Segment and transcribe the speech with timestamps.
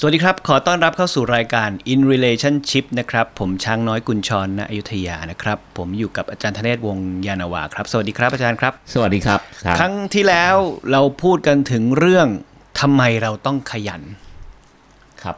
[0.00, 10.54] สวัสดีครับ ขอต้อนรับเข้าสู่รายการ In Relationship นะครับ ผมช้างน้อยกุญชรณอยุธยานะครับ ผมอยู่กับอาจารย์ธเนศวงศ์ยานนาวาครับ สวัสดีครับอาจารย์ครับ สวัสดีครับครับ ครั้งที่แล้ว
[10.92, 12.28] เราพูดกันถึงเรื่อง
[12.80, 14.02] ทำไมเราต้องขยัน
[15.22, 15.36] ครับ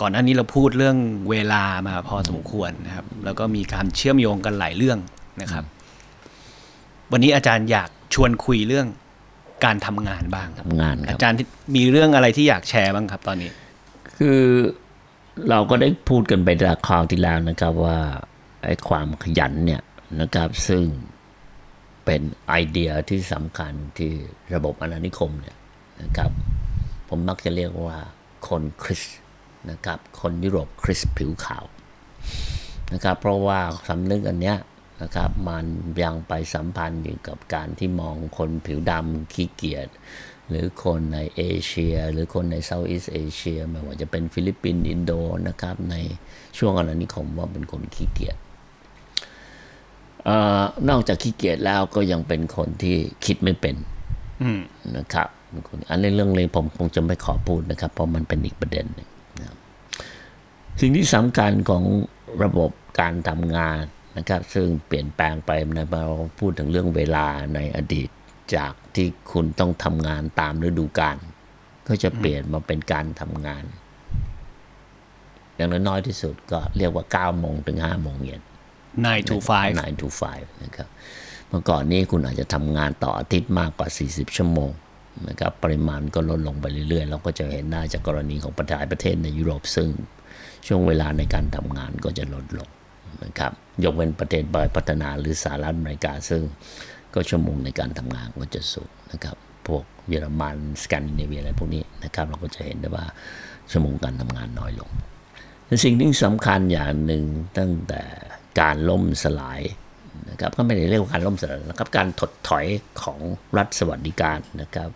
[0.00, 0.96] ก่อนหน้านี้เราพูดเรื่อง
[1.30, 4.98] เวลามาพอสมควรนะครับ แล้วก็มีการเชื่อมโยงกันหลายเรื่อง
[5.42, 5.64] นะครับ
[7.12, 8.86] วันนี้อาจารย์อยากชวนคุยเรื่อง
[9.64, 13.52] การทำงานบ้างทำงานคอารับจารย์ที่มีเรื่องอะไรที่อยากแชร์บ้างครับ ตอนนี้
[14.18, 14.40] คือ
[15.50, 17.98] เราก็ได้พูดกันไปจากคราวที่แล้วนะครับว่า
[18.64, 19.82] ไอ้ความขยันเนี่ย
[20.20, 20.84] นะครับซึ่ง
[22.04, 24.12] เป็นไอเดียที่สำคัญที่
[24.54, 25.56] ระบบอาณานิคมเนี่ย
[26.02, 26.30] นะครับ
[27.08, 27.98] ผมมักจะเรียกว่า
[28.48, 29.02] คนคริสต์
[29.70, 31.64] นะครับคนยุโรปคริสต์ผิวขาว
[32.92, 34.58] นะครับเพราะว่าสำนึกอันเนี้ย
[35.02, 35.64] นะครับมัน
[36.02, 39.88] ยังไปสัมพันธ์อยู่กับการที่มองคนผิวดำขี้เกียจ
[40.50, 45.12] หรือคนในเอเชีย หรือคนใน Southeast Asia ไม่ว่าจะเป็นฟิลิปปินส์อินโด
[45.48, 45.94] นะครับใน
[46.58, 48.36] ช่วงอาณานิคมว่าเป็นคนขี้เกียจ
[50.28, 50.30] อ
[50.88, 53.76] นอกจากขี้เกียจแล้วก็ยังเป็นคนที่คิดไม่เป็น
[54.96, 55.28] นะครับ
[55.90, 59.08] อันนี้เรื่องเลยผมคงจะไม่ขอพูดนะครับ เพราะมันเป็นอีกประเด็นหนึ่ง
[59.40, 59.56] นะ
[60.80, 61.82] สิ่งที่สำคัญของ
[62.42, 63.82] ระบบการทำงาน
[64.16, 66.04] นะครับ ซึ่งเปลี่ยนแปลงไปในเรา
[66.38, 68.08] พูดถึงเรื่องเวลาในอดีต
[68.54, 71.16] จากที่คุณต้องทำงานตามฤดูกาล
[71.88, 73.64] ก็จะเปลี่ยนมาเป็นการทำงาน
[75.56, 78.42] อย่างน้อยๆที่สุดก็เรียกว่า9โมงถึง5โมงเย็น
[78.86, 80.88] 9 to 5 9 to 5นะครับ
[81.48, 84.70] เมื่อก่อนนี้คุณอาจจะทำงานต่ออาทิตย์มากกว่า 40 ชั่วโมง
[85.28, 89.88] นะครับปริมาณก็ลดลงไปเรื่อยๆ เราก็จะเห็นได้จากกรณีของประเทศประเทศในยุโรปซึ่ง
[90.66, 92.68] ช่วงเวลาในการทำงานก็จะลดลง
[93.24, 93.52] นะครับ
[93.84, 96.42] ยกเว้นประเทศบอยพัฒนาหรือสหรัฐอเมริกาซึ่ง
[97.16, 103.04] ก็ชั่วโมงในการทำงานก็จะสูงนะครับพวกเยอรมันสแกนดิเนเวียอะไรพวกนี้นะครับเราก็จะเห็นได้ว่า
[103.70, 104.90] ชั่วโมงการทำงานน้อยลง
[105.66, 107.24] แต่สิ่งที่สำคัญอย่างหนึ่ง
[107.58, 108.02] ตั้งแต่
[108.60, 109.60] การล่มสลาย
[110.30, 112.66] นะครับก็ไม่ได้เรียกว่าการล่มสลายนะครับการถดถอย
[113.02, 113.20] ของ
[113.56, 114.90] รัฐสวัสดิการนะครับ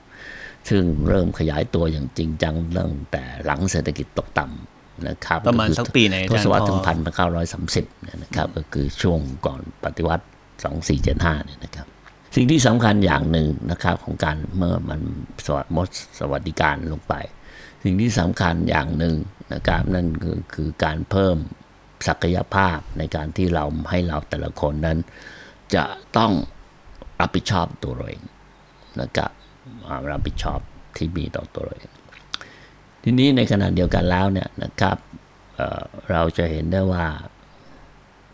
[0.69, 7.84] ซึ่งเริ่มขยายตัวอย่างจริงจังตั้งแต่หลังเศรษฐกิจตกต่ำนะครับประมาณสักปีไหนอาทจารย์ศวรรษพอถึงพันเก้าร้อยสามสิบ
[8.22, 10.25] นะครับก็คือช่วงก่อนปฏิวัติ
[10.64, 11.87] สองสี่เจ็ดห้าเนี่ยนะครับ
[12.34, 15.00] สิ่งที่สำคัญอย่างหนึ่งนะครับของการเมื่อมัน
[15.46, 17.14] สวัสดสวัสดิการลงไป
[17.84, 19.16] สิ่งที่สำคัญอย่างหนึ่ง
[19.54, 21.36] นะครับนั่นคือคือการเพิ่ม
[22.08, 24.98] ศักยภาพในการที่เราให้เราแต่ละคนนั้น
[25.74, 25.84] จะ
[26.16, 26.32] ต้อง
[27.20, 28.22] รับผิดชอบตัวเราเอง
[29.00, 29.30] นะครับ
[30.10, 30.60] รับผิดชอบ
[30.96, 31.92] ที่มีต่อตัวเราเอง
[33.02, 34.96] ทีนี้ในขณะเดียวกันแล้วเนี่ยนะครับ
[35.56, 37.06] เเราจะเห็นได้ว่า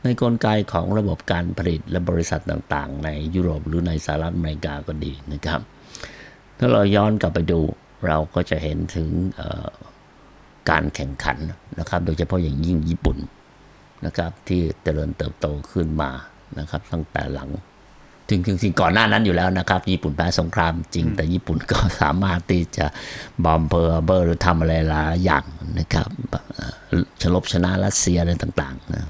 [0.07, 5.61] ในกลไกของระบบการผลิตและบริษัทต่างๆ ในยุโรปหรือในสหรัฐอเมริกาก็ดีนะครับ
[6.59, 7.61] ถ้าเราย้อนกลับไปดู
[8.07, 9.69] เราก็จะเห็นถึงเอ่อ
[10.71, 11.39] การแข่งขัน
[11.79, 13.19] นะครับ โดยเฉพาะอย่างยิ่งญี่ปุ่น
[14.07, 16.11] นะครับ ที่เจริญเติบโตขึ้นมา
[16.59, 17.51] นะครับ ตั้งแต่หลัง
[18.29, 22.87] จริงจริงๆก่อนหน้านั้นอยู่แล้วนะครับ ญี่ปุ่นแพ้สงครามจริง แต่ญี่ปุ่นก็สามารถที่จะ
[23.45, 25.45] บอมเบอร์เบอร์หรือทำอะไรหลายอย่าง
[25.79, 26.09] นะครับ
[26.55, 26.65] เอ่
[27.01, 29.05] อฉลบชนะรัสเซียอะไรต่างๆนะ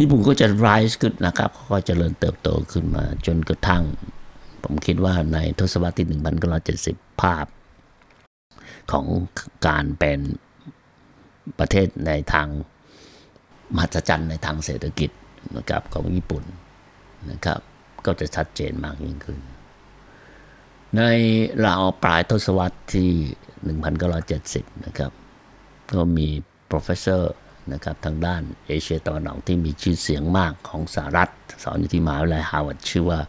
[0.00, 3.82] ญี่ปุ่นก็จะ rise ขึ้นนะครับก็เจริญเติบโตขึ้นมา จนกระทั่ง
[4.64, 6.06] ผมคิดว่าในทศวรรษที่
[6.62, 7.46] 1970 ภาพ
[8.92, 9.06] ของ
[9.66, 10.20] การเป็น
[11.58, 12.48] ประเทศในทาง
[13.74, 15.10] มหัศจรรย์ในทางเศรษฐกิจ
[15.56, 16.44] นะครับของญี่ปุ่น
[17.30, 17.60] นะครับ
[18.04, 19.38] ก็จะชัดเจนมากยิ่งขึ้น
[20.96, 21.02] ใน
[21.66, 23.10] ราวปลายทศวรรษที่
[23.98, 25.12] 1970 นะครับ
[25.94, 26.28] ก็มี
[26.70, 27.22] professor
[27.72, 31.30] นะครับทางด้านเอเชียตะวันออกที่มีชื่อเสียงมากของสหรัฐ
[31.64, 33.20] สอนอยู่ที่มหาวิทยาลัยฮาร์วาร์ดชื่อว่า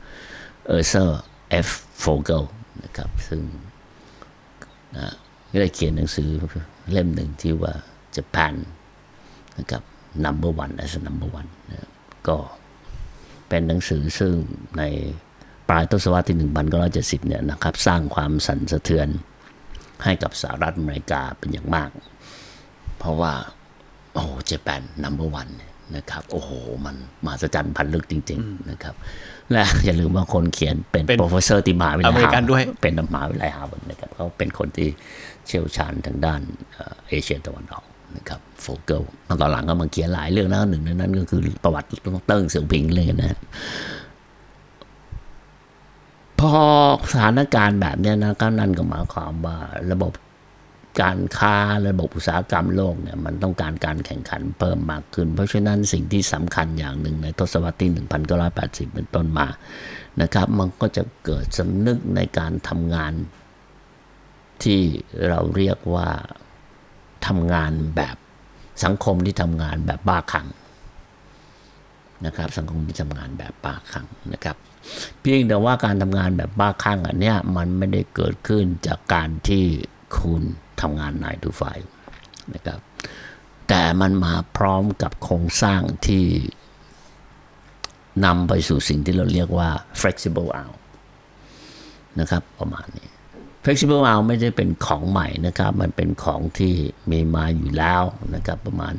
[0.68, 1.68] Ezra F.
[2.00, 2.44] Vogel
[2.84, 3.42] นะครับซึ่ง
[4.96, 5.14] นะ
[5.52, 6.30] ก็ได้เขียนหนังสือ
[6.92, 7.74] เล่มหนึ่งที่ว่า
[8.16, 8.54] Japan
[9.58, 9.84] นะครับ
[10.26, 11.92] number one as number one นะครับ
[12.28, 12.38] ก็
[13.50, 14.34] เป็นหนังสือซึ่ง
[14.78, 14.84] ใน
[15.70, 16.38] ปลายทศวรรษที่
[16.82, 19.08] 1970 เนี่ยนะครับ สร้างความสั่นสะเทือน
[20.04, 21.90] ให้กับสหรัฐอเมริกาเป็นอย่างมาก
[22.98, 23.34] เพราะว่า
[24.14, 25.50] โอ้ Japan number one
[25.96, 26.50] นะครับโอ้โห
[26.86, 28.96] มันมหัศจรรย์พันลึกจริง ๆ นะครับ
[29.52, 34.90] และอย่าลืมว่าคนเขียนเป็นเป็น professor ที่มหาวิทยาลัยอเมริกันด้วยเป็นมหาวิทยาลัยฮาร์วาร์ดนะครับเขาเป็นคนที่
[35.48, 36.42] เชี่ยวชาญทางด้าน
[36.74, 37.86] เอ่อเอเชียตะวันออก
[38.16, 39.02] นะครับ Vogel
[39.42, 41.88] ตอนหลังก็มาเขียนหลายเรื่องนะหนึ่งในนั้นก็คือประวัติ
[42.28, 43.38] เติ้งเสี่ยวผิงเลยนะ
[46.40, 46.54] พอ
[47.12, 49.58] สถานการณ์แบบเนี้ยนะก็นั่นก็หมายความว่า
[49.92, 50.12] ระบบ
[51.02, 51.56] การค้า
[51.88, 57.92] ระบบอุตสาหกรรมโลกเนี่ยมันต้องการการแข่งขันเพิ่มมากขึ้น เพราะฉะนั้นสิ่งที่สำคัญอย่างหนึ่งในทศวรรษที่
[58.48, 59.48] 1980 เป็นต้นมา
[60.22, 63.14] นะครับ มันก็จะเกิดสำนึกในการทำงาน
[64.64, 64.82] ที่
[65.28, 66.10] เราเรียกว่า
[67.28, 68.16] ทำงานแบบ
[68.84, 70.48] สังคมที่ทำงานแบบบ้าคลั่ง
[72.26, 74.56] นะครับสังคมที่ทำงานแบบบ้าคลั่งนะครับ
[75.22, 79.66] เพียงแต่ว่าการทำงานแบบบ้าคลั่งอันเนี้ยมันไม่ได้เกิดขึ้นจากการที่
[80.20, 80.44] คุณ
[80.82, 81.64] ทำงานนายดูไฟ
[82.54, 82.80] นะครับ
[83.68, 86.26] แต่มันมาพร้อมกับโครงสร้างที่
[88.26, 89.70] นำไปสู่สิ่งที่เราเรียกว่า
[90.02, 90.78] flexible out
[92.20, 93.08] นะครับประมาณนี้
[93.64, 96.74] flexible out ไม่ได้เป็นของใหม่นะครับ มันเป็นของที่
[97.12, 98.04] มีมาอยู่แล้ว
[98.36, 98.96] นะครับประมาณ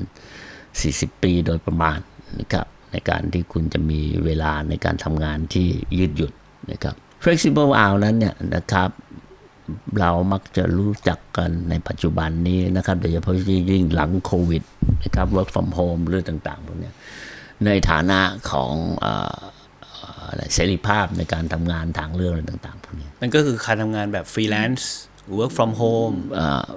[0.61, 1.99] 40 ปีโดยประมาณ
[2.41, 5.69] นะครับในการที่คุณจะมีเวลาในการทำงานที่
[5.99, 6.33] ยืดหยุ่น
[6.71, 8.91] นะครับ flexible out นั้นเนี่ยนะครับ
[10.01, 13.35] เรามักจะรู้จักกันในปัจจุบันนี้นะครับ โดยเฉพาะ
[13.71, 14.63] ยิ่งหลังโควิด
[15.05, 16.91] นะครับ work from home หรือต่างๆพวกนี้
[17.67, 18.21] ในฐานะ
[18.51, 19.41] ของเอ่อ
[19.83, 24.91] เอ่ออะไรเสรีภาพในการทำงานทางเรื่องอะไรต่างๆพวกนี้มันก็คือการทำงานแบบฟรีแลนซ์
[25.39, 26.17] work from home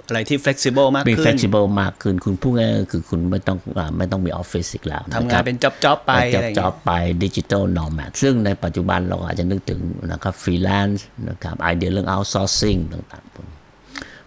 [0.07, 6.91] อะไรที่ flexible มากมีขึ้น flexible มากขึ้น คุณพูดง่ายๆก็คือคุณไม่ต้องอ่าไม่ต้องมีออฟฟิศอีกแล้วทำงานเป็นจ็อบจ็อบๆไปจอะบไรอย่างจอเงี้บยไป
[7.23, 9.79] ดิจิ t a ลนอร์แมซึ่งในปัจจุบันเราอาจจะนึกถึง
[10.11, 13.57] นะครับฟรีแลนซ์นะครับไอเดียเรื่อง outsourcing ต่างๆ พวกนี้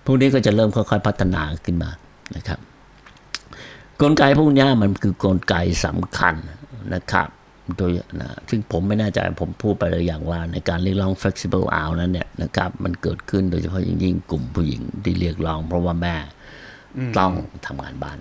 [0.04, 1.90] พวกนี้ก็จะเริ่มค่อยๆ พัฒนาขึ้นมา
[2.36, 2.58] นะครับ
[4.02, 5.54] กลไกพวกเนี้ยมันคือกลไก
[5.86, 6.34] สำคัญ
[6.94, 7.28] นะครับ
[7.76, 16.16] โดยนะซึ่งผมไม่แน่ใจผมพูดไปเลยอย่างว่าในการเรียกร้อง flexible out นั้นเนี่ยนะครับมันเกิดขึ้นโดยเฉพาะอย่างยิ่งกลุ่มผู้หญิงที่เรียกร้อง เพราะว่าแม่
[17.18, 17.32] ต้อง
[17.66, 18.18] ทำงานบ้าน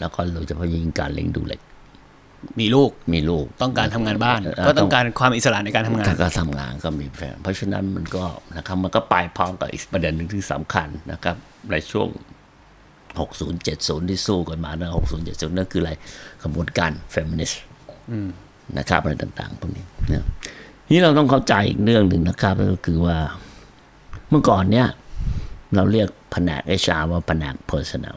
[0.00, 1.60] แล้วก็โดยเฉพาะยิ่งการเลี้ยงดูเล็ก
[2.60, 8.24] มีลูกมีลูกต้องการทำงานบ้านเอ่อก็ต้องการความอิสระในการทำงานก็ทำงานก็มีแฟนเพราะฉะนั้นมันก็
[8.56, 11.36] นะครับมันก็ไปพร้อมกับอีกประเด็นหนึ่งที่สำคัญนะครับ
[11.70, 12.08] ในช่วง
[13.20, 15.92] 60 70 ที่สู้กันมานะ60 70 นั่นคืออะไร
[16.42, 17.62] ขบวนการเฟมินิสต์
[18.78, 20.24] นะครับอะไรต่าง ๆ พวกนี้นะ
[20.90, 23.16] นี่เราต้องเข้าใจอีกเรื่องหนึ่งนะครับ ก็คือว่า
[24.30, 24.86] เมื่อก่อนเนี้ย
[25.74, 28.16] เราเรียกแผนก HR ว่าแผนก personnel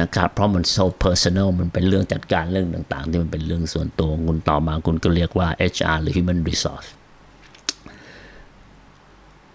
[0.00, 6.88] นะครับ เพราะมัน so personal มันเป็นเรื่องจัดการเรื่องต่าง ๆ ที่มันเป็นเรื่องส่วนตัวคุณต่อมาคุณก็เรียกว่า HR หรือ human resource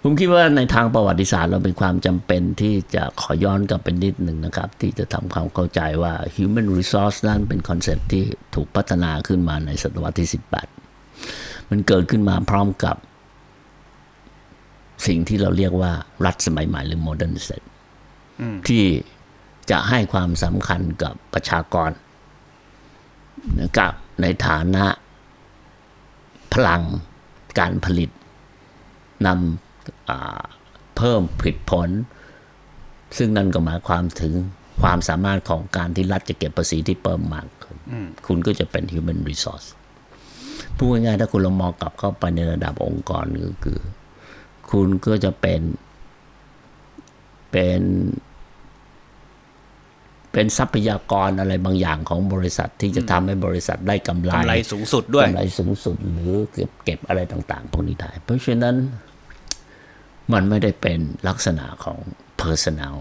[0.07, 8.23] ผมคิดว่าในทางประวัติศาสตร์เราเป็นความจำเป็นที่จะขอย้อนกลับไปนิดหนึ่งนะครับ ที่จะทำความเข้าใจว่า human resource นั้นเป็นคอนเซ็ปต์ที่
[8.55, 10.29] ถูกพัฒนาขึ้นมาในศตวรรษที่
[11.01, 12.95] 18 มันเกิดขึ้นมาพร้อมกับ
[15.07, 15.91] สิ่งที่เราเรียกว่า
[16.25, 17.67] รัฐสมัยใหม่หรือ modern state
[18.67, 18.83] ที่
[19.71, 21.91] จะให้ความสำคัญกับประชากร
[23.61, 24.85] นะครับในฐานะ
[26.53, 26.81] พลัง
[27.59, 28.09] การผลิต
[29.27, 29.63] นำอ่า
[30.97, 31.89] เพิ่มผลิตผล
[33.17, 34.33] ซึ่งนั่นก็หมายความถึง
[34.81, 37.77] ความสามารถของการที่รัฐจะเก็บภาษีที่เพิ่มมากขึ้น
[38.27, 39.67] คุณก็จะเป็น human resource
[40.77, 43.79] พูดง่ายๆถ้าคุณลองมองกลับเข้าไปในระดับองค์กรก็คือ
[44.71, 45.61] คุณก็จะเป็น
[47.51, 47.81] เป็น
[50.31, 58.75] เป็นทรัพยากรอะไรบางอย่างของบริษัทที่จะทำให้บริษัทได้กำไรกำไรสูงสุดด้วยกำไรสูงสุดหรือเก็บเก็บอะไรต่าง ๆ พวกนี้ได้เพราะฉะนั้น
[60.33, 61.99] มันไม่ได้เป็นลักษณะของ
[62.41, 62.95] personal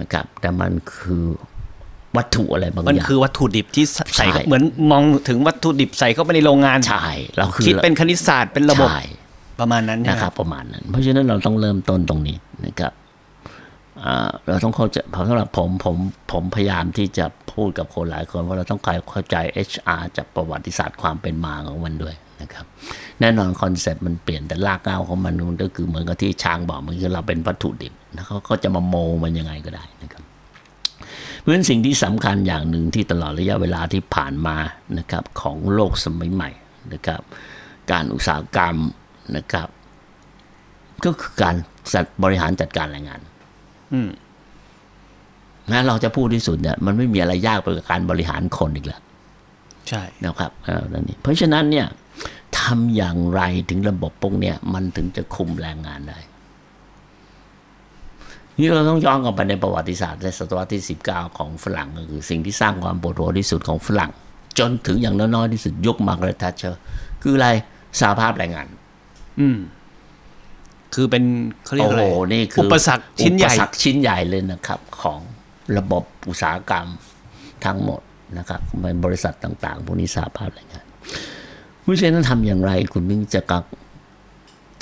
[0.00, 1.24] นะครับ แต่มันคือ
[2.16, 9.02] วัตถุอะไรบางมันอย่างคือวัตถุดิบที่ใส่ใช่เหมือนมองถึงวัตถุดิบใส่เข้าไปในโรงงานใช่เราคือคิดเป็นคณิตศาสตร์เป็นระบบใช่
[9.60, 12.92] ประมาณนั้นใช่นะไหมครับ ประมาณนั้น เพราะฉะนั้นเราต้องเริ่มต้นตรงนี้นะครับ
[14.04, 15.96] อ่าเราต้องเข้าใจเพราะสำหรับผมผม
[16.32, 19.36] ผมพยายามที่จะพูดกับคนหลายคนว่าเราต้องการเข้าใจ
[19.68, 22.64] HR จากประวัติศาสตร์ความเป็นมาของมันด้วย นะครับ
[23.20, 28.94] แน่นอนคอนเซ็ปต์มันเปลี่ยนแต่รากเหง้าของมันมันก็คือเหมือนกับที่ช้างบอกมันคือเราเป็นวัตถุดิบแล้วเขาก็จะมาโม
[29.24, 30.22] มันยังไงก็ได้นะครับ
[31.38, 34.56] เพราะฉะนั้นสิ่งที่สำคัญอย่างหนึ่งที่ตลอดระยะเวลาที่ผ่านมา
[34.98, 36.50] นะครับของโลกสมัยใหม่
[36.92, 37.20] นะครับ
[37.90, 38.76] การอุตสาหกรรม
[39.36, 39.68] นะครับ
[41.04, 41.56] ก็คือการ
[41.94, 43.20] จัดบริหารจัดการแรงงาน
[43.92, 44.10] อืม
[45.70, 49.00] นะเราจะพูดที่สุดเนี่ยมันไม่มีอะไรยากไปกว่าการบริหารคนอีกแล้ว
[49.88, 51.86] ใช่นะครับเออนั่นนี่เพราะฉะนั้นเนี่ย
[52.58, 56.18] ทำอย่างไรถึงระบบพวกเนี้ยมันถึงจะคุมแรงงานได้
[58.58, 64.10] นี่เราต้องย้อนกลับไปในประวัติศาสตร์ในศตวรรษที่ 19 ของฝรั่งก็คือสิ่งที่สร้างความปวดหัวที่สุดของฝรั่ง
[64.58, 66.80] จนถึงอย่างน้อยๆที่สุดยุคมาร์กาเร็ตทัชเชอร์
[67.22, 67.48] คืออะไร
[68.00, 68.66] สหภาพแรงงาน
[69.40, 69.58] อืม
[70.94, 71.24] คือเป็น
[71.64, 75.20] เขาเรียกโอ้อะโหไรนี่คืออุปสรรคชิ้นใหญ่อุปสรรคชิ้นใหญ่เลยนะครับ ของ
[75.78, 76.86] ระบบอุตสาหกรรม
[77.64, 78.00] ทั้งหมด
[78.38, 80.84] นะครับในบริษัทต่างๆ พวกนี้สหภาพแรงงาน
[81.82, 83.64] เพราะฉะนั้นทำอย่างไร คุณถึงจะกัก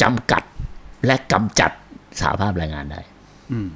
[0.02, 0.43] จำกัด
[1.07, 1.71] และกำจัด
[2.21, 3.00] สหภาพแรงงานได้
[3.52, 3.69] อืม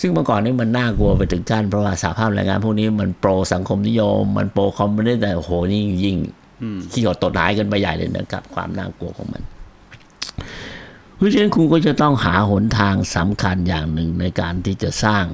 [0.00, 6.16] ซึ่งเมื่อก่อนนี้มันน่ากลัวไปถึงขั้นเพราะว่าสหภาพแรงงานพวกนี้มัน pro สังคมนิยม มัน pro คอมมิวนิสต์แต่โอ้โหนี่ยิ่ง
[6.92, 9.42] ขี้หดตดหายกันไปใหญ่เลยนะครับ ความน่ากลัวของมัน
[11.16, 15.24] เพราะฉะนั้นคุณก็จะต้องหาหนทางสำคัญอย่างหนึ่งในการที่จะสร้าง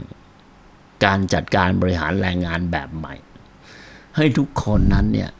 [1.05, 3.15] การจัดการบริหารแรงงานแบบใหม่
[4.17, 5.31] ให้ทุกคนนั้นเนี่ย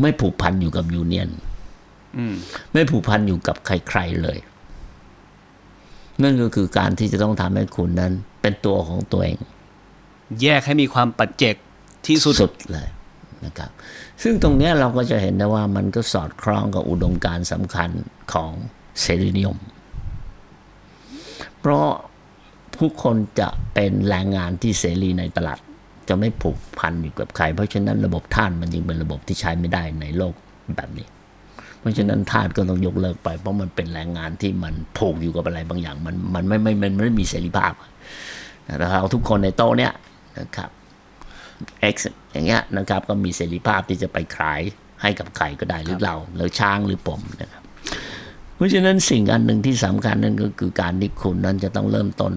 [0.00, 1.28] ไม่ผูกพันอยู่กับยูเนียน
[2.18, 2.34] อืม
[2.72, 4.38] ไม่ผูกพันอยู่กับใครๆเลย
[6.22, 9.38] นั่นก็คือการที่จะต้องทำให้คุณนั้น เป็นตัวของตัวเอง
[10.42, 11.54] แยกให้มีความปัจเจก
[12.06, 12.88] ที่สุดสุดเลย
[13.44, 13.70] นะครับ
[14.22, 17.90] ซึ่งตรงเนี้ยเราก็จะเห็นได้ว่ามันก็สอดคล้องกับอุดมการณ์สำคัญ
[18.32, 18.52] ของ
[19.00, 19.58] เสรีนิยม
[21.60, 21.88] เพราะ
[22.76, 25.58] ผู้คนจะเป็นแรงงานที่เสรีในตลาด
[26.08, 30.34] จะไม่ผูกพันอยู่กับใคร เพราะฉะนั้นระบบท่านมันจึงเป็นระบบที่ใช้ไม่ได้ในโลก
[30.76, 31.06] แบบนี้
[31.80, 37.72] เพราะฉะนั้นทาสก็ต้องยกเลิกไป เพราะมันเป็นแรงงานที่มันผูกอยู่กับอะไรบางอย่าง มันมันไม่ไม่มันไม่มีเสรีภาพ
[38.78, 39.92] แล้วเราทุกคนในโต๊ะเนี้ย
[40.38, 40.70] นะครับ
[41.94, 41.96] X
[42.32, 44.60] อย่างเงี้ยนะครับก็มีเสรีภาพที่จะไปขาย
[45.02, 47.62] ให้กับใครก็ได้หรือเราหรือช้างหรือผมนะครับ
[48.56, 52.32] เพราะฉะนั้นสิ่งอันหนึ่งที่สำคัญนั่นก็คือการที่คุณนั้นจะต้องเริ่มต้น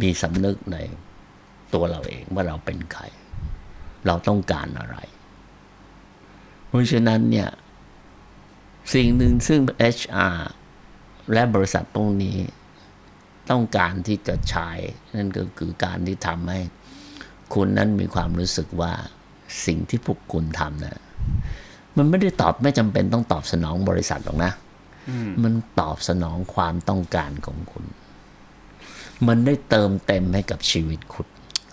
[0.00, 0.76] มีสำนึกใน
[1.74, 3.02] ตัวเราเองว่าเราเป็นใคร
[4.06, 4.96] เราต้องการอะไร
[6.66, 7.48] เพราะฉะนั้นเนี่ย
[8.94, 9.60] สิ่งหนึ่งซึ่ง
[9.96, 10.38] HR
[11.32, 12.36] และบริษัทพวกนี้
[13.50, 14.70] ต้องการที่จะใช้
[15.16, 16.60] นั่นก็คือการที่ทำให้
[17.54, 18.92] คุณนั้นมีความรู้สึกว่า
[19.66, 20.98] สิ่งที่พวกคุณทำนะ
[21.96, 24.52] มันไม่ได้ตอบไม่จำเป็นต้องตอบสนองบริษัทหรอกนะ
[25.42, 27.84] มันตอบสนองความต้องการของคุณ
[29.26, 31.28] มันได้เติมเต็มให้กับชีวิตคุณ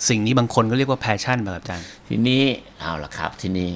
[0.09, 2.43] สิ่งนี้บางคนก็เรียกว่าแพชชั่นแบบอาจารย์ ทีนี้
[2.79, 3.71] เอาละครับ ทีนี้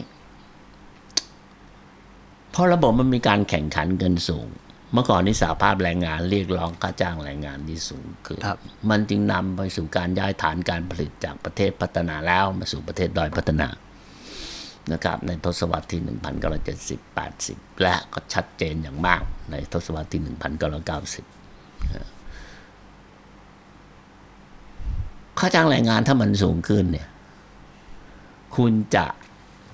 [2.51, 4.47] เพราะระบบมันมีการแข่งขันกันสูง
[4.93, 8.57] เมื่อก่อนนี้สาภาพแรงงานเรียกร้องค่าจ้างแรงงานที่สูงขึ้นครับ
[8.89, 13.67] มันจึงนำไปสู่การย้ายฐานการผลิตจากประเทศพัฒนาแล้วมาสู่ประเทศด้อยพัฒนา
[14.91, 16.01] นะครับในทศวรรษที่
[16.57, 22.20] 1970 80 และก็ชัดเจนอย่างมากในทศวรรษที่ 1990
[25.39, 27.07] ค่าจ้างแรงงานถ้ามันสูงขึ้นเนี่ย
[28.55, 29.05] คุณจะ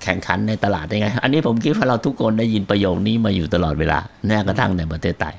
[0.02, 5.36] แข่งขันในตลาดได้ไง อันนี้ผมคิดว่าเราทุกคนได้ยินประโยคนี้มาอยู่ตลอดเวลาแม้กระทั่งในประเทศไทย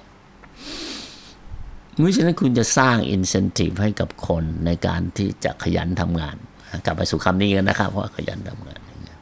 [1.99, 6.35] เพราะฉะนั้นคุณจะสร้าง incentive ให้กับคนในการที่จะขยันทำงาน
[6.85, 9.17] กลับไปสู่คำนี้กันนะครับว่าขยันทำงานอย่างเงี้ย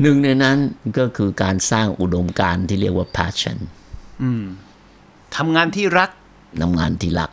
[0.00, 0.56] หนึ่งในนั้น
[0.98, 3.58] ก็คือการสร้างอุดมการณ์ที่เรียกว่า passion
[5.36, 6.10] ทำงานที่รัก
[6.62, 7.30] ทำงานที่รัก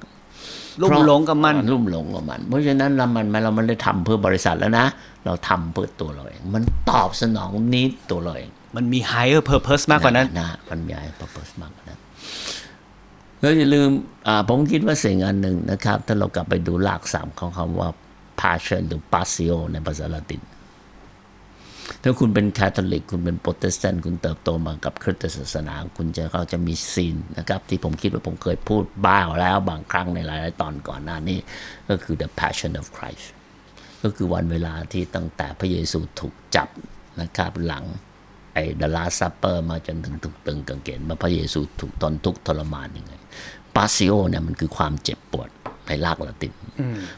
[0.81, 4.85] ลุ่มหลงกับมันลุ่มหลงกับมัน เพราะฉะนั้นเรามันเราไม่ได้ทำเพื่อบริษัทแล้วนะ
[5.25, 11.99] เราทำเพื่อตัวเราเองมันตอบสนองนี้ตัวเราเองมันมี higher purpose มากกว่านั้นนะมันมีอะไร purpose มากกว่านั้น
[13.39, 13.89] แล้วอย่าลืม
[14.27, 17.89] อ่าผมคิดว่าสิ่งอันหนึ่งนะครับ ถ้าเรากลับไปดูรากศัพท์ของคำว่า
[18.41, 20.41] passion หรือ passio ในภาษาละติน
[22.03, 31.39] ถ้าคุณเป็นคาทอลิก คุณเป็นโปรเตสแตนต์คุณเติบโตมากับคริสตศาสนา คุณจะเขาจะมี scene นะครับ ที่ผมคิดว่าผมเคยพูดบ้างแล้วบางครั้งในหลาย ๆ ตอนก่อนหน้านี้
[31.89, 33.25] ก็คือ the passion of Christ
[34.03, 36.67] ก็คือวันเวลาที่ตั้งแต่พระเยซูถูกจับ
[37.21, 37.83] นะครับหลัง
[38.53, 43.13] ไอ้ the last supper มาจนถึงถูกตึงกางเขนว่าพระเยซูถูกทนทุกข์ทรมานยังไง
[43.75, 45.49] passio เนี่ยมันคือความเจ็บปวด
[45.87, 46.53] ในรากละติน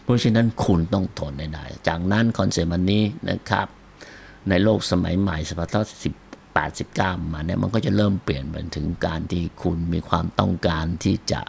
[0.03, 3.67] เพราะฉะนั้นคุณต้องทนได้ จากนั้นคอนเซปต์อันนี้นะครับ
[4.49, 6.13] ในโลกสมัยใหม่สพัทสิบ
[6.53, 11.41] แปดสิบเก้ามาเนี่ยมันก็จะเริ่มเปลี่ยนไปถึงการที่คุณมีความต้องการที่จะ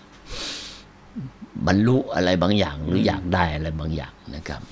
[1.66, 4.62] บรรลุอะไรบางอย่าง หรืออยากได้อะไรบางอย่างนะครับ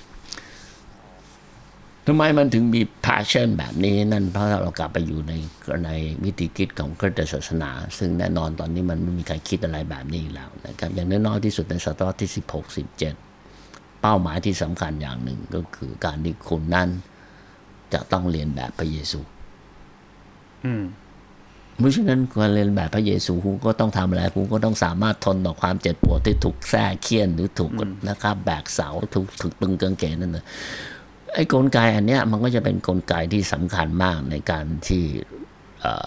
[2.07, 5.33] ทำไมมันถึงมี passion แบบนี้นั่นเพราะเรากลับไปอยู่ใน
[5.85, 5.89] ใน
[6.23, 13.13] วิธีคิดของคริสตศาสนา ซึ่งแน่นอนตอนนี้มันไม่มีใครคิดอะไรแบบนี้อีกแล้วนะครับอย่างน้อยๆที่สุดในศตวรรษที่สิบหกสิบเจ็ด
[14.01, 16.89] เป้าหมายที่สำคัญอย่างหนึ่งก็คือการที่คุณนั้น
[17.93, 19.19] จะต้องเรียนแบบพระเยซู
[20.65, 20.83] อืม
[21.77, 27.71] เพราะฉะนั้นการเรียนแบบพระเยซูคุณก็ต้องทำอะไรคุณก็ต้องสามารถทนต่อความเจ็บปวดที่ถูกแทรกเคี่ยนหรือถูก
[28.09, 30.45] นะครับแบกเสาถูกถูกตึงกางเกงนั่นนะ
[31.33, 35.03] ไอ้กลไกอันเนี้ยมันก็จะเป็นกลไกที่สำคัญมากในการที่
[35.81, 36.05] เอ่อ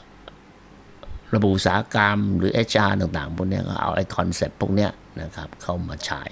[1.35, 4.91] ระบบอุตสาหกรรม หรือ HR ต่างๆพวกเนี้ยก็เอาไอ้คอนเซปต์พวกเนี้ย
[5.23, 6.23] นะครับเข้ามาใช้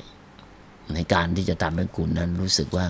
[0.95, 2.87] ในการที่จะทำให้คุณนั้นรู้สึกว่า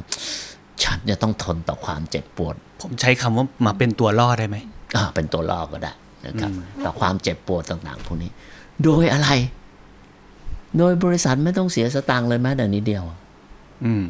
[0.83, 4.57] ฉันจะต้องทนต่อความเจ็บปวด ผมใช้คำว่ามาเป็นตัวล่อได้ไหม
[4.97, 5.93] อ่าเป็นตัวล่อก็ได้
[6.27, 6.51] นะครับ
[6.85, 8.31] ต่อความเจ็บปวดต่างๆพวกนี้
[8.83, 9.31] โดยอะไร
[10.79, 13.03] โดยบริษัทไม่ต้องเสียสตางค์เลยแม้แต่นิดเดียว
[13.85, 14.05] อืม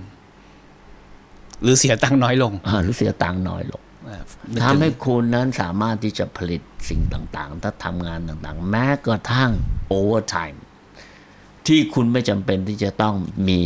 [1.63, 9.51] หรือเสียตังค์น้อยลงอ่าหรือเสียตังค์น้อยลงอ่ามันจะทำให้คุณนั้นสามารถที่จะผลิตสิ่งต่างๆ ถ้าทำงานต่างๆ แม้กระทั่ง
[9.89, 10.65] overtime
[11.67, 13.15] ที่คุณไม่จำเป็นที่จะต้อง
[13.49, 13.61] มี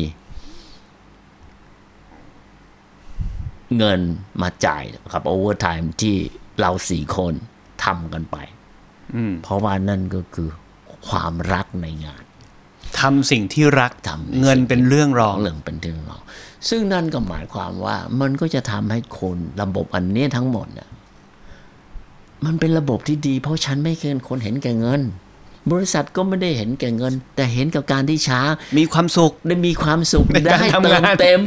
[3.76, 4.00] เงิน
[4.42, 6.16] มาจ่ายกับ overtime ที่
[6.60, 7.34] เราสี่คน
[7.84, 8.36] ทำกันไป
[9.14, 10.48] อืมเพราะว่านั่นก็คือ
[11.08, 12.22] ความรักในงาน
[13.00, 16.22] ทำสิ่งที่รักทำเงินเป็นเรื่องรองเรื่องเป็นเรื่องรอง
[16.68, 20.88] ซึ่งนั่นก็หมายความว่ามันก็จะทำให้คนระบบอันเนี้ยทั้งหมดเนี่ย
[22.44, 25.00] มันเป็นระบบที่ดี เพราะฉันไม่เคยคนเห็นแก่เงิน
[25.72, 28.40] บริษัทก็ไม่ได้เห็นแก่เงิน แต่เห็นกับการที่ช้า
[28.78, 31.40] มีความสุขได้มีความสุขในการได้ทำเติงามนเต็ม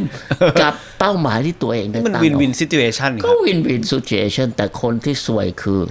[0.62, 5.82] กับเป้าหมายที่ตัวเองได้มันตั้งวินเอาวินซิ t u เอชันคก็รับวินวินซิ t u เอชันแต่คนที่สวยคือ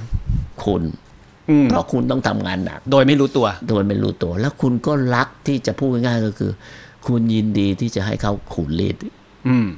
[0.65, 0.83] คุณ
[1.51, 6.53] อืมเพราะคุณต้องทำงานหนัก โดยไม่รู้ตัว โดยไม่รู้ตัว แล้วคุณก็รักที่จะพูดง่ายๆก็คือ
[7.07, 8.97] คุณยินดีที่จะให้เขาขูดรีด
[9.49, 9.69] อืม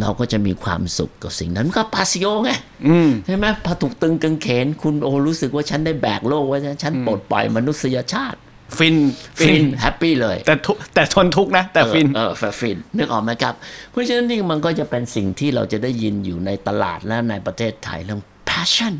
[0.00, 2.50] เราก็จะมีความสุขกับสิ่งนั้นก็ passio ไง
[2.88, 8.38] อืมใช่ไหมพอถูกตรึงกางเขน คุณโอ้รู้สึกว่าฉันได้แบกโลกไว้นะฉันปลดปล่อยมนุษยชาติ
[8.78, 8.96] ฟิน
[9.38, 13.54] ฟิน happy เลย แต่ทุกแต่ทนทุกข์นะ แต่ฟินเออเออฟินนึกออกไหมครับ
[13.90, 18.94] เพราะฉะนั้นนี่มันก็จะเป็นสิ่งที่เราจะได้ยินอยู่ในตลาดและในประเทศไทยเรื่อง passion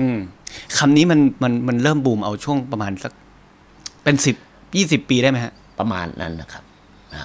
[0.00, 0.18] อืม
[0.78, 3.12] คำนี้มันมันมันเริ่มบูมเอาช่วงประมาณสัก
[4.04, 4.36] เป็นสิบ
[4.76, 6.69] ยี่สิบปีได้ไหมฮะ ประมาณนั้นนะครับอ่า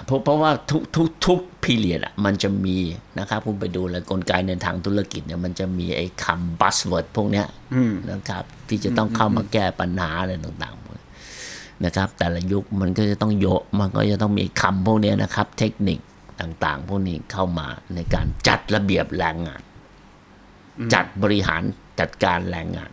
[0.06, 2.77] เพราะเพราะว่าทุกทุกทุก period อะมันจะมี
[3.20, 7.48] นะครับคุณไปดูเลยกลไกในทางธุรกิจเนี่ยมันจะมีไอ้คำ buzzword พวกเนี้ย
[8.12, 11.06] นะครับ ที่จะต้องเข้ามาแก้ปัญหาอะไรต่างๆพวกนี้
[11.86, 16.00] นะครับ แต่ละยุคมันก็จะต้องโยกมันก็จะต้องมีคำพวกเนี้ยนะครับ เทคนิค
[16.42, 19.62] ต่างๆ พวกนี้เข้ามาในการจัดระเบียบแรงงาน
[20.94, 21.62] จัดบริหาร
[22.00, 22.92] จัดการแรงงาน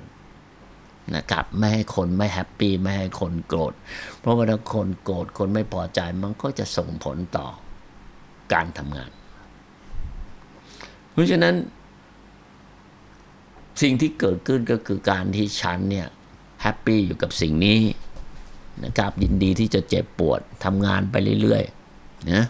[1.17, 3.73] นะครับ ไม่ให้คนไม่แฮปปี้ไม่ให้คนโกรธ
[4.23, 7.49] เพราะว่าถ้าคนโกรธคนไม่พอใจมันก็จะส่งผลต่อ
[8.53, 9.11] การทำงาน
[11.13, 11.55] เพราะฉะนั้น
[13.83, 16.09] สิ่งที่เกิดขึ้นก็คือการที่ฉันเนี่ย
[16.63, 17.81] แฮปปี้อยู่กับสิ่งนี้
[18.85, 22.45] นะครับยินดีที่จะเจ็บปวดทำงานไปเรื่อยๆนะ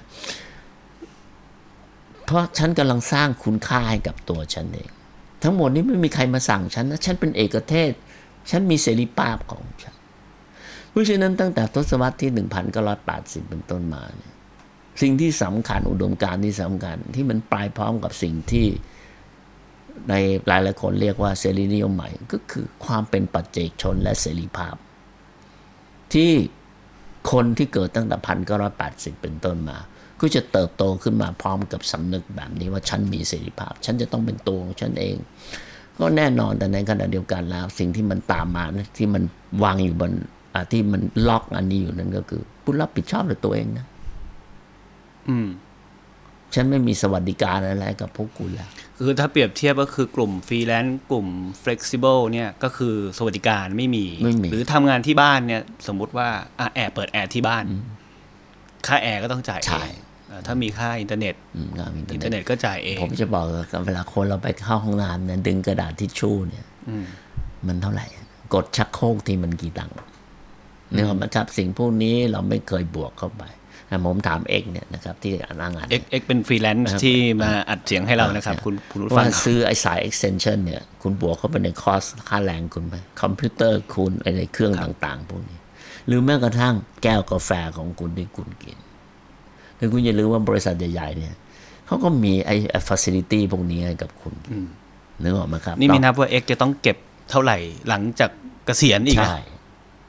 [2.24, 4.90] เพราะฉันกำลังสร้างคุณค่าให้กับตัวฉันเอง
[5.42, 7.92] ทั้งหมดนี้ไม่มีใครมาสั่งฉันนะ ฉันเป็นเอกเทศ
[8.50, 9.94] ฉันมีเสรีภาพของฉัน
[10.92, 12.31] เพราะฉะนั้นตั้งแต่ทศวรรษที่
[12.90, 14.33] 1980 เป็นต้นมาเนี่ย
[15.02, 18.66] สิ่งที่สำคัญอุดมการณ์ที่สำคัญที่มันปลายพร้อมกับสิ่งที่
[20.11, 20.14] ใน
[20.46, 24.74] หลายหลายคนเรียกว่าเสรีนิยมใหม่ก็คือความเป็นปัจเจกชนและเสรีภาพ
[26.12, 26.31] ที่
[27.33, 29.78] คนที่เกิดตั้งแต่พันเก้าร้อยแปดสิบเป็นต้นมา
[30.20, 35.16] ก็จะเติบโตขึ้นมาพร้อมกับสำนึกแบบนี้ว่าฉันมีเสรีภาพ ฉันจะต้องเป็นตัวของฉันเอง
[35.98, 39.22] ก็แน่นอนแต่ในขณะเดียวกันแล้ว สิ่งที่มันตามมานะที่มัน
[39.62, 40.12] วางอยู่บน
[40.70, 43.86] ที่มันล็อกอันนี้อยู่นั่นก็คือคุณรับผิดชอบต่อตัวเองนะ
[45.28, 45.48] อืม
[46.54, 51.26] ฉันไม่มีสวัสดิการอะไรกับพวกคุณแล้ว คือถ้าเปรียบเทียบก็คือกลุ่มฟรีแลนซ์กลุ่ม
[51.62, 57.64] flexible เนี่ยก็คือสวัสดิการไม่มีไม่มี หรือทำงานที่บ้านเนี่ย สมมุติว่าอะแอร์เปิดแอร์ที่บ้าน
[58.86, 59.94] ค่าแอร์ก็ต้องจ่ายเอง
[60.30, 67.04] อะถ้ามีค่าอินเทอร์เน็ต อืมงานอินเทออินร์เทอร์เน็เน็ต ตก็จ่ายเอง ผมจะบอกกับเวลาคนเราไปเข้าห้องน้ำเนี่ยดึงกระดาษทิชชู่เนี่ย อืม
[67.66, 68.06] มันเท่าไหร่
[68.54, 69.96] กดชักโครกที่มันกี่ตังค์
[70.94, 73.44] เนี่ยมันครับสิ่งพวกนี้เราไม่เคยบวกเข้าไป
[73.88, 85.59] แต่ผมถามเอกเนี่ยนะครับที่อ่านงานเอ็กเอ็กเป็นฟรีแลนซ์ที่มาอัดเสียงให้เรานะครับ คุณคุณผู้ฟังว่าซื้อไอ้สาย extension เนี่ย คุณบวกเข้าไปใน cost ค่าแรงคุณไปคอมพิวเตอร์คุณไอ้ในเครื่องต่างๆ พวกนี้
[86.07, 88.78] หรือแม้กระทั่งแก้วกาแฟของคุณที่คุณกิน
[89.76, 91.35] แต่คุณอย่าลืมว่าบริษัทใหญ่ๆเนี่ย
[91.87, 94.35] เขาก็มีไอ้ไอ้ facility พวกนี้ให้กับคุณ
[95.22, 96.96] นึกออกไหมครับ นี่ไม่นับว่าเอ็กจะต้องเก็บ
[97.31, 97.57] เท่าไหร่
[97.88, 98.31] หลังจาก
[98.66, 99.51] เกษียณอีกนะใช่เ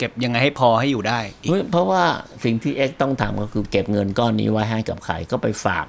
[0.03, 2.03] ก็บยังไงให้พอให้อยู่ได้อีกเพราะเพราะว่า
[2.43, 5.85] สิ่งที่เอ็กต้องทำก็คือเก็บเงินก้อนนี้ไว้ให้กับใครก็ไปฝาก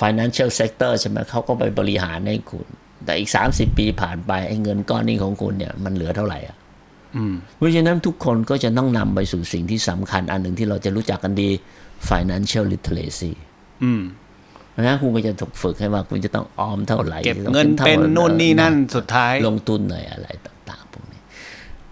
[0.00, 2.66] financial sector ใช่ไหมเขาก็ไปบริหารให้คุณ
[3.04, 6.56] แต่อีก 30 ปีผ่านไปไอ้เงินก้อนนี้ของคุณเนี่ยมันเหลือเท่าไหร่อะ
[7.16, 11.50] อืมเพราะฉะนั้นทุกคนก็จะต้องนำไปสู่สิ่งที่สำคัญอันหนึ่งที่เราจะรู้จักกันดี
[12.08, 13.32] financial literacy
[13.84, 14.02] อืม
[14.70, 20.77] เพราะฉะนั้นคุณก็จะถูกฝึกให้ว่าคุณจะต้องออมเท่าไหร่ เก็บต้องเงินท่าเป็นไหร่นู่นนี่นั่นสุดท้ายลงทุนในอะไรต่างๆพวกนี้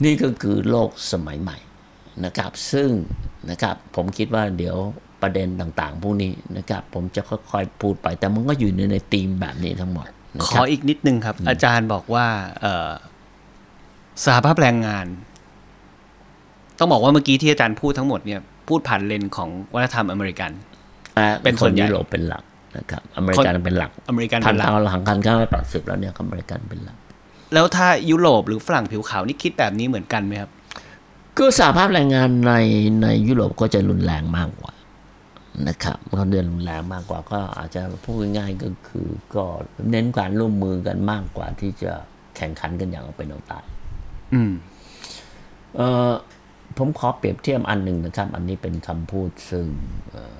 [0.04, 1.58] นี่ก็คือโลกสมัยใหม่
[2.24, 2.88] นะครับ ซึ่ง
[3.50, 4.76] นะครับผมคิดว่าเดี๋ยว
[5.22, 10.06] ประเด็นต่างๆ พวกนี้นะครับ ผมจะค่อยๆพูดไปแต่มันก็อยู่ในในธีมแบบนี้ทั้งหมด
[10.36, 12.26] นะขครัอบอีกนิดนึงครับ อาจารย์บอกว่า
[12.60, 12.90] เอ่อ
[14.24, 15.06] สหภาพแรงงาน
[16.78, 20.50] ต้องบอกว่าเมื่อกี้ที่อาจารย์พูดทั้งหมดเนี่ยพูดผ่านเลนส์ของวัฒนธรรมอเมริกัน
[21.42, 22.42] เป็นส่วนใหญ่ยุโรปเป็นหลัก
[22.76, 26.96] นะครับอเมริกันเป็นหลักอเมริกันพัเป็นนหลักเก้าหลังพันเก้าร้อยแปดสิบแล้วเนี่ยอเมริกันเป็นหลัก
[27.56, 30.50] แล้วถ้ายุโรปหรือฝรั่งผิวขาวนี่คิดแบบนี้เหมือนกันไหมครับ
[31.38, 32.52] ก็สหภาพแรงงานใน
[33.02, 34.72] ในยุโรปก็จะรุนแรงมากกว่า
[35.68, 39.44] นะครับก็เดือนรุนแรงมากกว่าก็อาจจะพูดง่ายๆก็คือก็
[39.90, 41.92] เน้นการร่วมมือกันมากกว่าที่จะ
[42.36, 43.64] แข่งขันกันอย่างเอาเป็นเอาตาย
[44.34, 44.52] อืม
[45.76, 46.12] เอ่อ
[46.78, 49.66] ผมขอเปรียบเทียบอันหนึ่งนะครับ อันนี้เป็นคำพูดซึ่ง
[50.10, 50.38] เอ่อ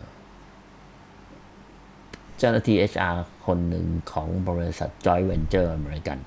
[2.38, 6.18] เจ้าหน้าที่ HR คนหนึ่งของบริษัท Joy Venture อเมริกัน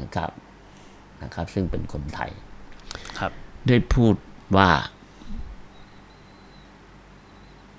[0.00, 0.30] นะครับ
[1.22, 2.30] นะครับ ซึ่งเป็นคนไทย
[3.18, 3.32] ครับ
[3.66, 4.14] ได้พูด
[4.56, 4.70] ว่า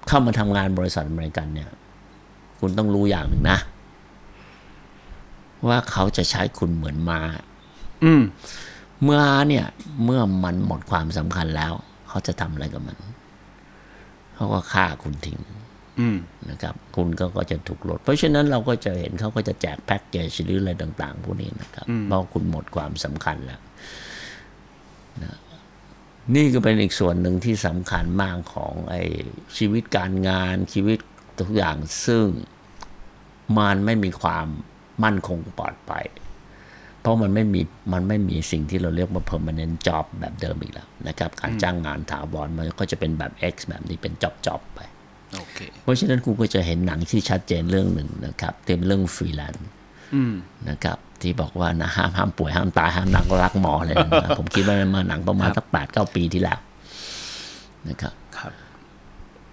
[0.08, 1.70] เข้ามาทำงานบริษัทอเมริกันเนี่ย
[2.60, 3.60] คุณต้องรู้อย่างหนึ่งนะ
[5.68, 7.20] ว่าเขาจะใช้คุณเหมือนม้า
[8.04, 8.22] อืม
[9.04, 9.66] เมื่อเนี่ย
[10.04, 11.74] เมื่อมันหมดความสำคัญแล้ว
[12.08, 12.98] เขาจะทำอะไรกับมัน
[14.36, 15.67] เขาก็ฆ่าคุณทิ้งอืม
[16.50, 23.62] นะครับ คุณก็ก็จะถูกลด เพราะฉะนั้นเราก็จะเห็นเขาก็จะแจกแพ็กเกจหรืออะไรต่าง ๆ พวกนี้นะครับเพราะคุณหมดความสำคัญแล้ว
[25.24, 25.38] นะ
[26.36, 29.04] นี่ก็เป็นอีกส่วนหนึ่งที่สำคัญมากของไอ้
[29.58, 31.00] ชีวิตการงานชีวิต
[31.40, 32.28] ทุกอย่างซึ่ง
[33.58, 34.48] มันไม่มีความ
[35.04, 36.06] มั่นคงปลอดภัย
[37.02, 37.62] เพราะมันไม่มี
[37.94, 44.97] มันไม่มีสิ่งที่เราเรียกว่า permanent job แบบเดิมอีกแล้วนะครับ การจ้างงานถาวรมันก็จะเป็นแบบ X แบบนี้เป็น job job ไปโอ
[45.54, 49.68] เคเพราะฉะนั้นกูก็จะเห็นหนังที่ชัดเจนเรื่องหนึ่งนะครับที่เป็นเรื่องฟรีแลนซ์
[50.16, 50.34] อืม
[50.70, 56.60] นะครับที่บอกว่านะห้ามห้ามป่วยห้ามตายห้ามนักรักหมอเลยนะครับผมคิดว่ามันมาหนังประมาณสักแปดเก้าปีที่แล้ว
[57.90, 58.52] นะครับครับ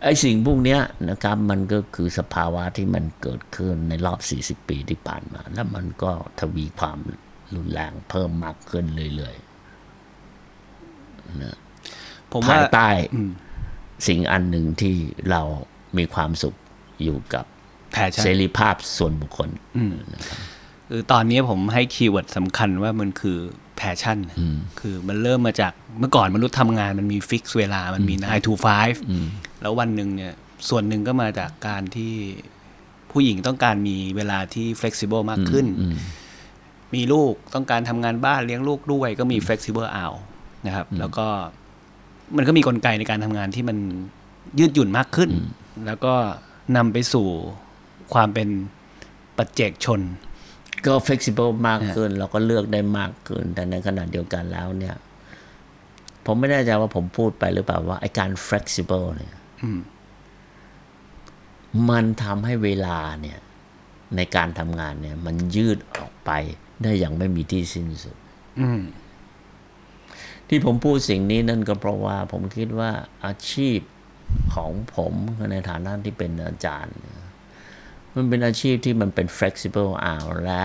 [0.03, 4.19] ไอ้สิ่งพวกเนี้ยนะครับมันก็คือสภาวะที่มันเกิดขึ้นในรอบ
[4.63, 6.11] 40 ปีที่ผ่านมา แล้วมันก็
[6.41, 6.99] ทวีความ
[7.55, 8.85] รุนแรงเพิ่มมากขึ้น
[9.17, 9.35] เรื่อยๆ
[12.33, 13.31] ผมว่าภายใต้อืม
[14.07, 14.95] สิ่งอันหนึ่งที่
[15.31, 15.43] เรา
[15.99, 16.55] มีความสุข
[17.03, 17.45] อยู่กับ
[17.93, 19.49] passion เสรีภาพส่วนบุคคล
[20.91, 23.39] คือตอนนี้ผมให้ keyword สำคัญว่ามันคือ
[23.77, 24.19] passion
[24.81, 28.53] คือมันเริ่มมาจากเมื่อก่อนมนุษย์ทำงานมันมี fix เวลา มันมี 9 to
[29.07, 30.35] 5 แล้ววันหนึ่งเนี่ย
[30.69, 32.15] ส่วนหนึ่งก็มาจากการที่
[33.11, 35.67] ผู้หญิงต้องการมีเวลาที่ flexible มากขึ้น
[36.95, 40.17] มีลูกต้องการทำงานบ้านเลี้ยงลูกด้วยก็มี flexible hour
[40.67, 41.27] นะครับ แล้วก็
[42.37, 43.77] มันก็มีกลไกในการทำงานที่มัน
[44.59, 45.31] ยืดหยุ่นมากขึ้น
[45.87, 46.15] แล้วก็
[46.77, 47.27] นำไปสู่
[48.15, 48.49] ความเป็น
[49.37, 50.01] ปัจเจกชน
[50.87, 54.97] ก็ flexible มากขึ้น เราก็เลือกได้มากขึ้น แต่ในขณะเดียวกันแล้วเนี่ย
[56.27, 59.81] ผมไม่แน่ใจว่าผมพูดไปหรือเปล่าว่าไอ้การ flexible เนี่ยอืม
[61.91, 63.39] มันทำให้เวลาเนี่ย
[64.17, 66.31] ในการทำงานเนี่ย มันยืดออกไป
[66.83, 68.17] ได้อย่างไม่มีที่สิ้นสุด
[68.61, 68.81] อืม
[70.49, 72.91] ที่ผมพูดสิ่งนี้นั่นก็เพราะว่าผมคิดว่า
[73.27, 73.79] อาชีพ
[74.55, 75.15] ของผม
[75.53, 77.19] ในฐานะที่เป็นอาจารย์เนี่ย
[78.15, 80.65] มันเป็นอาชีพที่มันเป็น flexible hour และ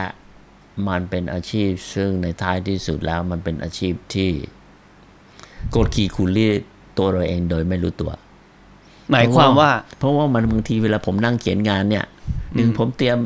[0.89, 4.32] มันเป็นอาชีพซึ่งในท้ายที่สุดแล้วมันเป็นอาชีพที่
[5.76, 6.52] กดขี่คูลี่
[6.98, 8.12] ตัวเราเองโดยไม่รู้ตัว
[9.12, 12.06] หมายความว่า เพราะว่ามันบางทีเวลาผมนั่งเขียนงานเนี่ย
[12.56, 13.18] หนึ่งผมเตรียม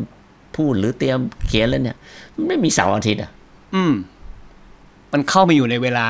[0.56, 1.98] พูดหรือเตรียมเขียนแล้วเนี่ย
[2.36, 3.32] มันไม่มีเสาร์อาทิตย์อะ
[3.76, 3.94] อืม
[5.12, 6.06] มันเข้ามาอยู่ในเวลา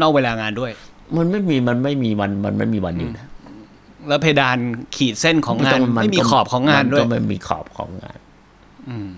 [0.00, 0.72] นอกเวลางานด้วย
[1.16, 3.28] มันไม่มีมันไม่มีวันมันไม่มีวันหยุดนะ
[4.08, 4.58] แล้วเพดาน
[4.96, 8.18] ขีดเส้นของงานไม่มีขอบของงานด้วย มัยก็ไม่มีขอบของงาน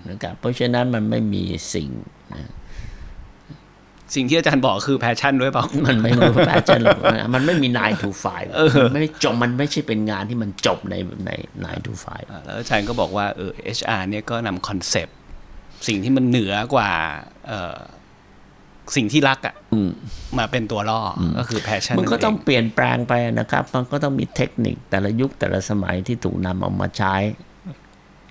[0.09, 1.43] นะครับเพราะฉะนั้นมันไม่มี
[1.75, 1.89] สิ่ง
[2.35, 2.51] นะ
[4.15, 10.95] สิ่งที่อาจารย์บอกคือ passion ด้วยเปล่า มันไม่รู้ passion หรอกนะมันไม่มี9 to 5มันไม่จบมันไม่ใช่เป็นงานที่มันจบใน
[11.27, 11.31] ใน
[11.79, 15.17] 9 to 5อ่าแล้วอาจารย์ก็บอกว่าเออ HR เนี่ยก็นำ concept
[15.87, 16.91] สิ่งที่มันเหนือกว่า
[17.49, 17.77] เอ่อ
[18.97, 19.55] สิ่งที่รักอะ่ะ
[20.39, 27.17] มาเป็นตัวล่ออก็คือแพชชั่นมันก็ต้องเปลี่ยนแปลงไปนะครับ มันก็ต้องมีเทคนิคแต่ละยุคแต่ละสมัยที่ถูกนำเอามาใช้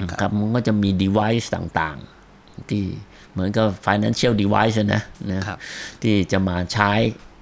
[0.10, 2.84] นะครับมันก็จะมี device ต่างๆ ที่
[3.32, 5.58] เหมือนกับ financial device อะนะนะครับ
[6.02, 6.92] ที่จะมาใช้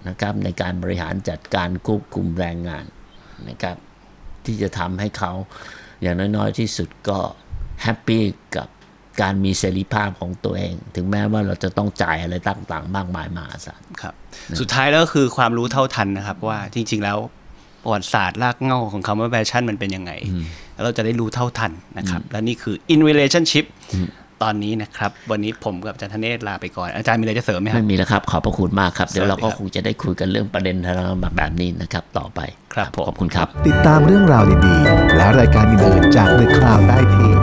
[0.08, 2.86] นะครับในการบริหารจัดการควบคุมแรงงาน
[3.50, 3.78] นะครับ
[4.46, 5.32] ที่จะทำให้เขา
[6.02, 7.20] อย่างน้อยๆที่สุดก็
[7.84, 8.24] happy
[8.56, 8.68] กับ
[9.22, 14.14] การมีเสรีภาพของตัวเอง ถึงแม้ว่าเราจะต้องจ่ายอะไรต่างๆ มากมายมหาศาลครับ
[14.60, 17.18] สุดท้ายแล้วก็คือความรู้เท่าทันนะครับ ว่าจริง ๆ แล้ว
[17.84, 20.12] ประวัติศาสตร์รากเหง้าของคำว่า passion มันเป็นยังไง
[20.74, 23.66] แล้วเราจะได้รู้เท่าทันนะครับ และนี่คือ in relationship
[24.44, 30.96] ตอนนี้นะครับ วันนี้ผมกับอาจารย์ธเนศลาไปก่อน อาจารย์มีอะไรจะเสริมไหมครัไม่มีแล้วครับ ขอบพระคุณมากครับ เดี๋ยวเราก็สวัสดีครับคงจะได้คุยกันเรื่องประเด็นทาง
[31.38, 32.40] แบบนี้นะครับ ต่อไป
[32.74, 37.43] ครับผมขอบคุณครับ ติดตามเรื่องราวดีๆ และรายการอื่นๆจาก The Cloud ได้ที่